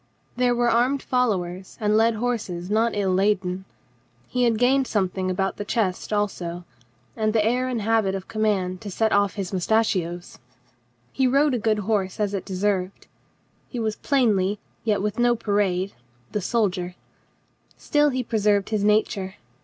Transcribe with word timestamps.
There 0.35 0.55
were 0.55 0.67
armed 0.67 1.03
followers 1.03 1.77
and 1.79 1.95
led 1.95 2.15
horses 2.15 2.71
not 2.71 2.95
ill 2.95 3.13
laden. 3.13 3.65
He 4.27 4.45
had 4.45 4.57
gained 4.57 4.87
something 4.87 5.29
about 5.29 5.57
the 5.57 5.63
chest 5.63 6.11
also, 6.11 6.65
and 7.15 7.33
the 7.33 7.45
air 7.45 7.67
and 7.67 7.83
habit 7.83 8.15
of 8.15 8.27
command 8.27 8.81
to 8.81 8.89
set 8.89 9.11
off 9.11 9.35
his 9.35 9.53
moustachios. 9.53 10.39
He 11.13 11.27
rode 11.27 11.53
a 11.53 11.59
good 11.59 11.77
horse 11.85 12.19
as 12.19 12.33
it' 12.33 12.45
de 12.45 12.55
served. 12.55 13.05
He 13.69 13.77
was 13.79 13.95
plainly, 13.97 14.57
yet 14.83 15.03
with 15.03 15.19
no 15.19 15.35
parade, 15.35 15.93
the 16.31 16.41
sol 16.41 16.69
dier. 16.69 16.95
Still 17.77 18.09
he 18.09 18.23
preserved 18.23 18.69
his 18.69 18.83
nature. 18.83 19.35